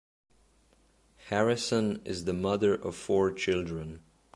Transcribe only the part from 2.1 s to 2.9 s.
the mother